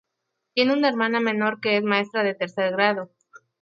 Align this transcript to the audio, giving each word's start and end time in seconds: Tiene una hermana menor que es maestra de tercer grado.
Tiene 0.55 0.73
una 0.73 0.89
hermana 0.89 1.19
menor 1.19 1.59
que 1.61 1.77
es 1.77 1.83
maestra 1.83 2.23
de 2.23 2.33
tercer 2.33 2.71
grado. 2.71 3.11